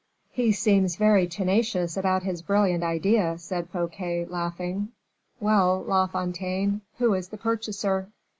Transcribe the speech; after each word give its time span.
"He 0.31 0.51
seems 0.51 0.95
very 0.95 1.27
tenacious 1.27 1.95
about 1.95 2.23
his 2.23 2.41
brilliant 2.41 2.83
idea," 2.83 3.37
said 3.37 3.69
Fouquet, 3.69 4.25
laughing. 4.25 4.93
"Well, 5.39 5.83
La 5.87 6.07
Fontaine, 6.07 6.81
who 6.97 7.13
is 7.13 7.27
the 7.27 7.37
purchaser?" 7.37 8.09